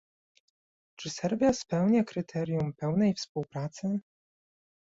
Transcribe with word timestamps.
Czy 0.95 1.09
Serbia 1.09 1.53
spełnia 1.53 2.03
kryterium 2.03 2.73
pełnej 2.73 3.13
współpracy? 3.13 3.99